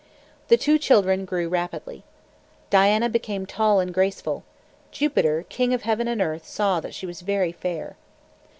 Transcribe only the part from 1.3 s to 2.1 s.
rapidly.